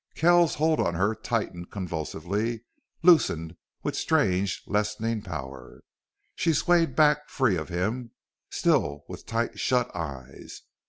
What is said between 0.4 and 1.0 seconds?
hold on